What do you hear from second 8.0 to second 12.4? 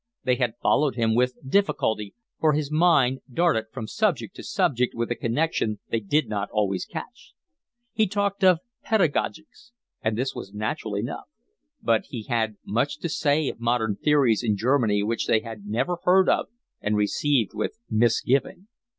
talked of pedagogics, and this was natural enough; but he